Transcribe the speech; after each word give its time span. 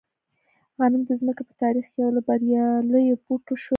غنم 0.79 1.01
د 1.07 1.11
ځمکې 1.19 1.43
په 1.49 1.53
تاریخ 1.63 1.85
کې 1.93 1.99
یو 2.03 2.09
له 2.15 2.21
بریالیو 2.27 3.21
بوټو 3.23 3.55
شو. 3.61 3.69